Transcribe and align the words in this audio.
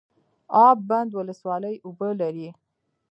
اب 0.65 0.77
بند 0.89 1.11
ولسوالۍ 1.17 1.75
اوبه 1.85 2.09
لري؟ 2.21 2.49